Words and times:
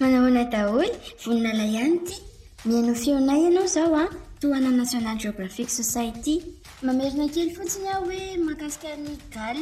manao 0.00 0.26
na 0.34 0.42
dahoy 0.54 0.88
voninalay 1.24 1.72
any 1.84 1.98
ty 2.08 2.14
mianao 2.68 2.94
feonay 3.00 3.40
ianao 3.46 3.64
zao 3.72 3.88
a 4.02 4.04
ah, 4.04 4.08
toana 4.42 4.70
national 4.78 5.16
geographik 5.24 5.68
sosiety 5.76 6.34
mamerinakely 6.86 7.50
fotsiny 7.58 7.88
a 7.90 7.90
ah, 7.96 7.98
oe 8.06 8.20
mahkasitny 8.46 9.12
gal 9.34 9.58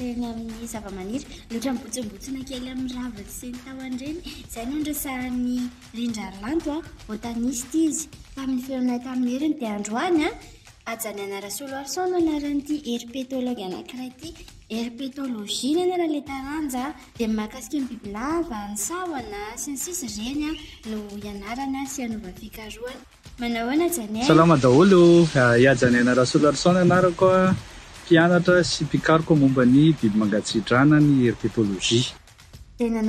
tena 0.00 0.26
amin'y 0.32 0.68
zavamanira 0.72 1.28
lotrabotsimbotsinakely 1.52 2.68
ami'y 2.74 2.90
rahavasy 2.96 3.32
senytaoanreny 3.44 4.18
zay 4.56 4.66
nondrasan'ny 4.72 5.56
indrarlantoa 6.08 6.76
ah, 6.80 6.84
otanist 7.14 7.72
izy 7.84 8.04
amin'ny 8.40 8.60
feonay 8.68 9.00
tamin'y 9.08 9.32
heriny 9.36 9.56
dia 9.62 9.72
anroanyajanyanarasoloaroanaraty 9.78 12.76
erpetolog 12.96 13.58
anakirah 13.70 14.12
ty 14.22 14.28
salama 24.26 24.56
daholo 24.58 25.28
iajaniana 25.60 26.10
ah, 26.10 26.14
raha 26.14 26.26
solarsony 26.26 26.78
anarakoa 26.84 27.54
mpianatra 28.04 28.64
sy 28.64 28.84
mpikaroko 28.84 29.36
momba 29.36 29.64
ny 29.64 29.92
biby 29.96 30.18
mangatsitrana 30.20 31.00
ny 31.00 31.14
herpetôloieany 31.32 33.08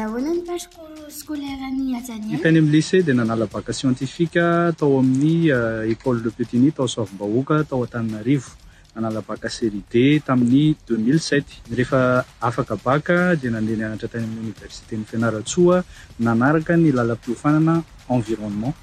amiy 2.47 2.71
lyce 2.73 2.97
di 3.07 3.13
nanalabaka 3.19 3.71
sientifika 3.77 4.67
atao 4.71 4.99
amin'ny 5.01 5.51
ah, 5.51 5.83
école 5.93 6.23
le 6.23 6.31
petini 6.37 6.71
tao 6.71 6.87
soavym-bahoaka 6.87 7.55
atao 7.59 7.83
an-taninarivo 7.83 8.51
anala 8.95 9.21
baka 9.27 9.45
sérid 9.49 9.83
tamin'ny 10.25 10.73
2eux0i07t 10.87 11.51
y 11.69 11.73
rehefa 11.77 12.25
afaka 12.41 12.73
baka 12.81 13.17
de 13.41 13.47
nandea 13.53 13.75
nianatra 13.77 14.07
tany 14.13 14.23
amin'y 14.25 14.49
université 14.49 14.93
ny 14.97 15.05
fianaratsoa 15.05 15.83
nanaraka 16.19 16.73
ny 16.77 16.89
lala-piofanana 16.91 17.75
environnement 18.09 18.73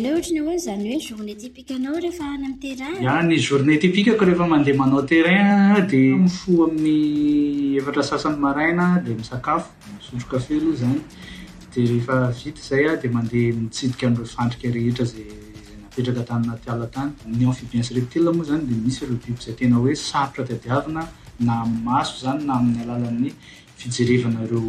ny 3.25 3.39
journée 3.39 3.79
tipike 3.81 4.13
ko 4.15 4.25
rehefa 4.29 4.45
mandeha 4.47 4.77
manao 4.77 5.01
terain 5.11 5.81
de 5.89 6.01
fo 6.29 6.65
amin'ny 6.69 7.77
efatra 7.79 8.03
sasany 8.09 8.37
maraina 8.45 9.01
de 9.03 9.09
misakafo 9.21 9.69
misotrokafelo 9.97 10.69
zany 10.81 10.99
de 11.73 11.79
rehefa 11.81 12.15
vita 12.29 12.61
zay 12.69 12.85
a 12.89 12.91
de 13.01 13.07
mandeha 13.09 13.57
mitsidika 13.57 14.07
are 14.13 14.25
fandrika 14.35 14.67
rehetra 14.77 15.05
zay 15.13 15.25
zay 15.65 15.77
napetraka 15.81 16.23
taninatiala 16.29 16.85
tany 16.93 17.11
mnyen 17.33 17.53
fibiensy 17.57 17.91
reptel 17.97 18.27
moa 18.37 18.45
zany 18.51 18.63
de 18.69 18.75
misy 18.85 19.01
robibo 19.09 19.41
zay 19.41 19.53
tena 19.57 19.75
hoe 19.81 19.93
sarotra 19.95 20.43
tadiavina 20.45 21.03
na 21.39 21.53
am 21.65 21.71
maso 21.87 22.13
zany 22.25 22.41
na 22.45 22.51
amin'ny 22.59 22.79
alala 22.85 23.09
ny 23.17 23.29
fijerevanareo 23.83 24.61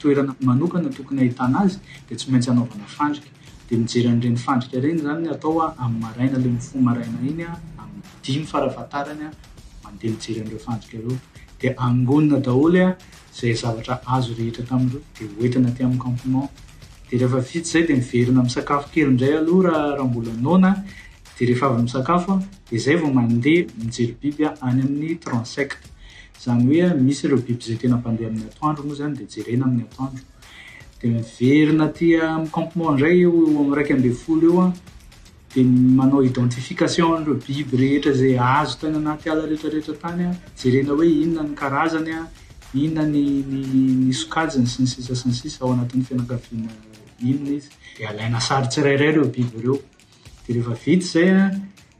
toerana 0.00 0.34
manokana 0.40 0.90
tokony 0.90 1.20
ahitana 1.24 1.58
azy 1.66 1.76
de 2.08 2.14
tsy 2.16 2.30
maintsy 2.30 2.50
anaovana 2.52 2.86
fandrika 2.96 3.30
de 3.68 3.76
mijery 3.82 4.04
reyandeny 4.04 4.38
anayzoay 5.14 5.72
dikaoeayooadeefasakafo 21.38 22.32
de 22.70 22.78
zay 22.84 22.94
va 22.96 23.08
mande 23.12 23.66
mijery 23.84 24.16
biby 24.22 24.44
any 24.46 24.80
aminny 24.82 25.14
transecte 25.24 25.76
zany 26.42 26.64
hoea 26.66 26.94
misy 27.00 27.28
reo 27.30 27.36
biby 27.46 27.64
zay 27.66 27.76
tena 27.80 27.96
ampandeh 27.98 28.26
amin'ny 28.30 28.48
atoandro 28.52 28.82
moa 28.88 28.96
zany 29.00 29.14
de 29.20 29.24
jerena 29.34 29.64
amin'ny 29.68 29.84
atoandro 29.88 30.24
de 31.00 31.06
miverina 31.14 31.86
tia 31.98 32.22
a 32.28 32.30
ah, 32.34 32.44
campement 32.56 32.92
ndray 32.96 33.16
eo 33.20 33.72
araiky 33.72 33.92
ande 33.98 34.10
folo 34.24 34.46
eo 34.50 34.56
an 34.66 34.72
ah. 34.72 34.74
de 35.54 35.62
manao 35.98 36.20
identification 36.30 37.18
reo 37.26 37.36
biby 37.46 37.76
rehetra 37.82 38.12
zay 38.20 38.34
azo 38.56 38.74
tany 38.80 38.96
anaty 39.00 39.26
alaretrarehetra 39.34 39.94
tanya 40.04 40.28
ah. 40.32 40.36
jerena 40.60 40.92
hoe 40.98 41.06
inonany 41.24 41.54
karazanya 41.62 42.18
inonanysokajiny 42.84 44.66
sy 44.72 44.78
nysisa 44.84 45.12
s 45.20 45.22
nysisa 45.28 45.58
ao 45.62 45.72
anati'ny 45.74 46.04
finakavina 46.08 46.70
inona 47.30 47.50
izy 47.58 47.70
de 47.96 48.02
alaina 48.10 48.38
saritsirairay 48.48 49.12
reo 49.16 49.26
biby 49.36 49.56
reodeeefavt 49.64 51.02
zay 51.12 51.30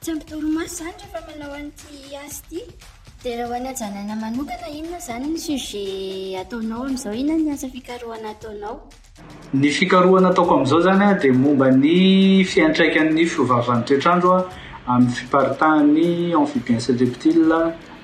tsy 0.00 0.10
ampidoromasy 0.12 0.76
zany 0.78 0.92
trafa 0.98 1.20
manao 1.26 1.52
an'ity 1.60 1.96
azy 2.24 2.40
ty 2.50 2.60
dia 3.22 3.34
raha 3.38 3.48
hoanajanana 3.52 4.14
manokana 4.22 4.68
inona 4.78 4.98
zany 5.08 5.26
ny 5.32 5.38
suge 5.46 5.84
ataonao 6.42 6.82
ami'izao 6.88 7.14
ina 7.22 7.34
n 7.38 7.46
asa 7.54 7.68
fikarohana 7.76 8.28
ataonao 8.34 8.76
ny 9.60 9.66
fikarohana 9.78 10.28
ataoko 10.32 10.52
ami'izao 10.56 10.80
zany 10.88 11.04
a 11.08 11.14
dia 11.22 11.32
momba 11.44 11.66
ny 11.82 11.96
fiantraikan'ny 12.52 13.22
fiovavan'ny 13.32 13.84
teetrandro 13.88 14.32
a 14.38 14.42
amin'ny 14.94 15.14
fiparitah 15.18 15.72
ny 15.94 16.06
enfibience 16.42 16.88
deptil 17.00 17.52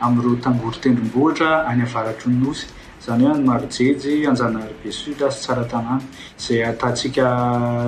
am'ireo 0.04 0.34
tangorytendrim-bohatra 0.44 1.50
any 1.70 1.82
avaratro 1.88 2.26
nynosy 2.34 2.66
zany 3.04 3.24
hoe 3.24 3.32
any 3.34 3.44
marojejy 3.44 4.26
anjanaarbe 4.28 4.90
sud 4.94 5.20
azy 5.26 5.38
tsara 5.42 5.64
tanàny 5.66 6.02
zay 6.38 6.62
atantsika 6.62 7.26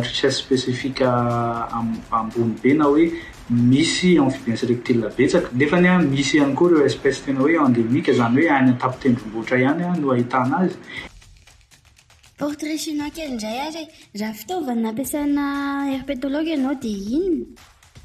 richece 0.02 0.30
spécifique 0.30 1.06
ambony 2.18 2.54
be 2.62 2.74
na 2.74 2.84
hoe 2.84 3.04
misy 3.50 4.16
enfidence 4.16 4.66
rectila 4.66 5.08
betsaka 5.18 5.48
nefa 5.54 5.78
ny 5.80 5.88
a 5.88 5.98
misy 5.98 6.36
ihany 6.38 6.54
ko 6.54 6.68
reo 6.68 6.84
espece 6.90 7.20
tena 7.24 7.40
hoe 7.40 7.54
andemiqa 7.64 8.12
zany 8.18 8.36
hoe 8.40 8.50
ainatapotendromboatra 8.56 9.56
ihany 9.62 9.82
a 9.84 9.92
no 10.00 10.10
ahitanazyayaape 10.10 10.74
anao 16.26 16.74
di 16.82 16.92
inn 17.18 17.34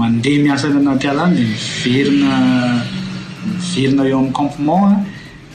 mandeha 0.00 0.38
miasany 0.44 0.76
anaty 0.80 1.06
ala 1.12 1.24
any 1.28 1.36
de 1.36 1.44
miverina 1.44 2.30
miverina 3.76 4.08
eo 4.10 4.16
amin'ny 4.20 4.32
campement 4.40 4.86
a 4.88 4.96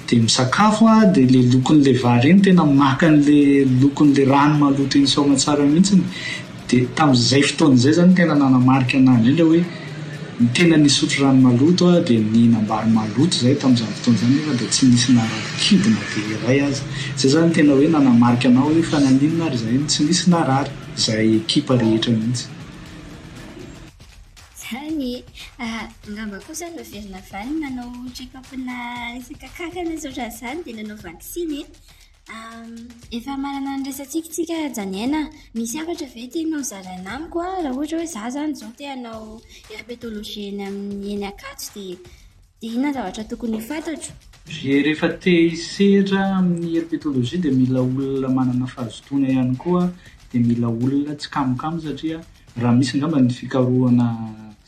dia 0.08 0.20
misakafo 0.26 0.84
a 0.96 1.06
dia 1.14 1.26
la 1.34 1.42
lokony 1.54 1.82
la 1.86 1.94
vary 2.04 2.30
iny 2.30 2.42
tena 2.46 2.64
maka 2.66 3.10
n'la 3.10 3.66
lokony 3.82 4.14
la 4.20 4.24
rano 4.36 4.56
maloto 4.64 4.96
iny 5.00 5.08
saomatsara 5.16 5.64
mihitsiny 5.72 6.04
dia 6.70 6.86
tami'zay 6.98 7.42
fotoan' 7.48 7.78
zay 7.84 7.94
zany 7.98 8.14
tena 8.18 8.34
nanamarika 8.42 8.96
an'adry 9.02 9.30
endre 9.32 9.46
hoe 9.50 9.62
ny 10.40 10.48
tena 10.52 10.76
nisotro 10.78 11.24
ranomaloto 11.26 11.90
a 11.96 12.02
dia 12.06 12.20
ny 12.20 12.42
nambary 12.54 12.90
maloto 12.98 13.38
zay 13.44 13.56
tamin'izany 13.62 13.94
fotoany 13.96 14.18
zany 14.22 14.38
fa 14.48 14.54
da 14.62 14.66
tsy 14.74 14.84
misy 14.92 15.10
narary 15.18 15.46
kidina 15.62 16.02
di 16.12 16.20
iray 16.34 16.60
azy 16.68 16.82
zay 17.20 17.30
zany 17.34 17.50
tena 17.56 17.72
hoe 17.78 17.88
nanamarika 17.94 18.48
anao 18.50 18.68
hoe 18.68 18.82
fa 18.90 18.98
naninona 19.06 19.44
ary 19.50 19.58
zay 19.64 19.76
tsy 19.92 20.00
misy 20.08 20.24
narary 20.34 20.72
zay 21.04 21.26
ekipa 21.40 21.74
rehetra 21.80 22.12
mihitsyany 22.18 25.14
e. 25.14 25.16
ah, 25.64 25.84
nambako 26.18 26.52
sany 26.60 26.74
no 26.78 26.84
virina 26.92 27.22
any 27.44 27.54
nanao 27.64 27.94
tikapina 28.18 28.76
sakakaka 29.28 29.80
nazaotra 29.90 30.28
zany 30.40 30.60
dia 30.66 30.74
nanao 30.80 30.98
vacsine 31.06 31.60
e 31.62 31.64
ze 44.48 44.84
rehefa 44.86 45.08
tehisetra 45.22 46.24
ny 46.48 46.68
heripetoloia 46.74 47.38
de 47.44 47.50
mila 47.60 47.80
olona 47.88 48.30
manana 48.38 48.66
fahazotoana 48.74 49.28
ihany 49.34 49.56
koa 49.64 49.84
de 50.32 50.40
mila 50.48 50.68
olona 50.82 51.14
tsy 51.20 51.28
kamokamo 51.36 51.78
satria 51.86 52.18
raha 52.62 52.74
misy 52.80 52.92
angamba 52.98 53.18
ny 53.22 53.32
fikaroana 53.40 54.08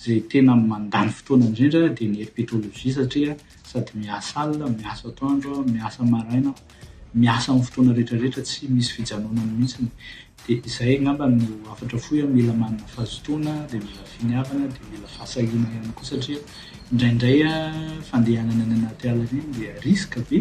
zay 0.03 0.19
tena 0.31 0.51
mandany 0.71 1.09
fotoana 1.17 1.43
amzendr 1.49 1.75
de 1.97 2.05
ny 2.09 2.15
heripetôlozia 2.21 2.93
satria 2.99 3.31
sady 3.69 3.91
miasa 3.99 4.33
alina 4.43 4.67
miasa 4.79 5.03
atoandro 5.11 5.51
a 5.61 5.69
miasa 5.73 6.01
maraina 6.13 6.51
miasa 7.13 7.53
miy 7.55 7.63
fotoana 7.63 7.93
rehetrareetra 7.95 8.43
tsy 8.43 8.67
misy 8.69 8.91
fijamnan 8.97 9.69
mihtsndzaygnambanafaraomila 10.47 12.53
mahoddiaodraraydenyd 12.61 13.87
ris 19.85 20.03
be 20.29 20.37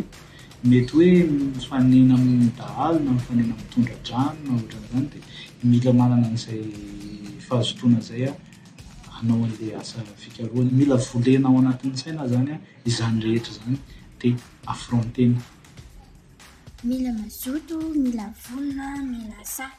mety 0.65 0.93
oe 0.99 1.11
mifanena 1.55 2.15
amiy 2.19 2.49
daalna 2.59 3.11
mifanenatondradranona 3.13 4.53
otanzany 4.59 5.09
dmila 5.63 5.91
manana 5.93 6.29
nzay 6.29 6.63
fahazotoanazayaa 7.47 8.37
mila 10.79 10.97
volena 10.97 11.49
ao 11.49 11.59
anatisaina 11.59 12.29
zanya 12.29 12.57
izany 12.87 13.21
rehetra 13.21 13.53
zany 13.59 13.77
de 14.23 14.29
afrontena 14.67 15.41
mila 16.87 17.11
mazoto 17.19 17.81
mila 17.83 18.31
vonina 18.47 18.95
mila 19.12 19.38
sa 19.55 19.71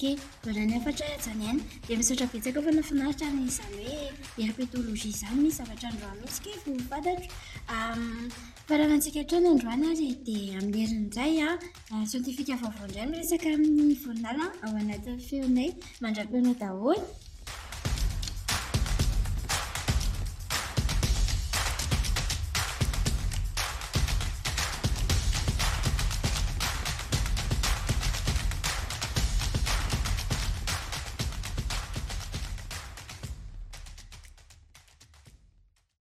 ke 0.00 0.08
ay 0.16 0.80
fatra 0.84 1.04
e, 1.04 1.16
anyayd 1.32 1.60
misatrabetsakofanafinaritra 2.00 3.28
nayoe 3.34 4.12
iapetoloia 4.42 5.10
zanyiy 5.22 5.52
zavatraandroa 5.58 6.14
ihisyke 6.22 6.50
atroarahanatsika 6.60 9.22
tranoandroanay 9.30 10.00
e, 10.08 10.10
di 10.28 10.38
amiyherinzay 10.60 11.36
sientifika 12.10 12.60
vavoindrany 12.64 13.12
resaka 13.20 13.48
min'ny 13.64 13.94
vonala 14.06 14.44
aoanatiny 14.66 15.20
feonay 15.30 15.70
mandrapeona 16.06 16.52
daholy 16.64 17.00